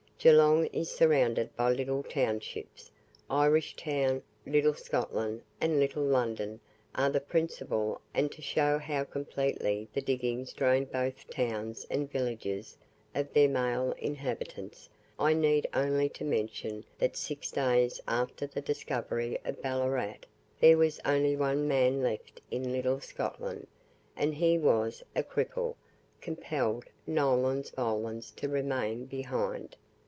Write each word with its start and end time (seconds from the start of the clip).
Geelong 0.23 0.67
is 0.67 0.91
surrounded 0.91 1.55
by 1.55 1.71
little 1.71 2.03
townships. 2.03 2.91
Irish 3.27 3.75
Town, 3.75 4.21
Little 4.45 4.75
Scotland, 4.75 5.41
and 5.59 5.79
Little 5.79 6.03
London 6.03 6.59
are 6.93 7.09
the 7.09 7.19
principal 7.19 7.99
and 8.13 8.31
to 8.33 8.39
show 8.39 8.77
how 8.77 9.03
completely 9.03 9.87
the 9.93 10.01
diggings 10.01 10.53
drained 10.53 10.91
both 10.91 11.27
towns 11.31 11.87
and 11.89 12.11
villages 12.11 12.77
of 13.15 13.33
their 13.33 13.49
male 13.49 13.95
inhabitants, 13.97 14.87
I 15.17 15.33
need 15.33 15.67
only 15.73 16.11
mention 16.21 16.85
that 16.99 17.17
six 17.17 17.49
days 17.49 17.99
after 18.07 18.45
the 18.45 18.61
discovery 18.61 19.39
of 19.43 19.59
Ballarat, 19.59 20.17
there 20.59 20.77
was 20.77 20.99
only 21.03 21.35
one 21.35 21.67
man 21.67 22.03
left 22.03 22.39
in 22.51 22.71
Little 22.71 22.99
Scotland, 23.01 23.65
and 24.15 24.35
he 24.35 24.59
was 24.59 25.01
a 25.15 25.23
cripple, 25.23 25.73
compelled 26.21 26.85
NOLENS 27.07 27.71
VOLENS 27.71 28.29
to 28.35 28.47
remain 28.47 29.05
behind. 29.05 29.75